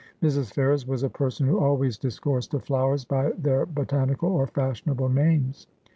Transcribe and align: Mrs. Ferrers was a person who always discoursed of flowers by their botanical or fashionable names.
Mrs. 0.23 0.51
Ferrers 0.51 0.87
was 0.87 1.03
a 1.03 1.11
person 1.11 1.45
who 1.45 1.59
always 1.59 1.95
discoursed 1.95 2.55
of 2.55 2.63
flowers 2.63 3.05
by 3.05 3.33
their 3.33 3.67
botanical 3.67 4.29
or 4.31 4.47
fashionable 4.47 5.09
names. 5.09 5.67